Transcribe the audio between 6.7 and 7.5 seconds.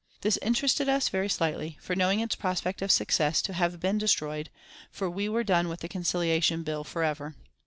forever.